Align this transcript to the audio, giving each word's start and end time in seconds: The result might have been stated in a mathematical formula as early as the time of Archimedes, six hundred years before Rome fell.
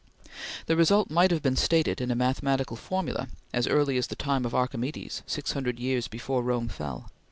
The 0.65 0.75
result 0.75 1.11
might 1.11 1.29
have 1.29 1.43
been 1.43 1.55
stated 1.55 2.01
in 2.01 2.09
a 2.09 2.15
mathematical 2.15 2.75
formula 2.75 3.27
as 3.53 3.67
early 3.67 3.97
as 3.99 4.07
the 4.07 4.15
time 4.15 4.45
of 4.45 4.55
Archimedes, 4.55 5.21
six 5.27 5.51
hundred 5.51 5.77
years 5.79 6.07
before 6.07 6.41
Rome 6.41 6.69
fell. 6.69 7.11